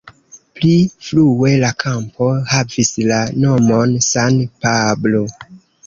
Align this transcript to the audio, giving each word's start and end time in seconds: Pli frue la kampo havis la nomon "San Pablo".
Pli 0.59 0.71
frue 1.07 1.51
la 1.65 1.69
kampo 1.85 2.31
havis 2.55 2.91
la 3.13 3.23
nomon 3.47 3.97
"San 4.11 4.45
Pablo". 4.67 5.27